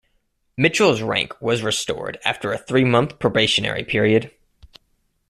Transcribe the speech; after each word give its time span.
Mitchell's 0.57 1.03
rank 1.03 1.39
was 1.39 1.61
restored 1.61 2.17
after 2.25 2.51
a 2.51 2.57
three-month 2.57 3.19
probationary 3.19 3.83
period. 3.83 4.31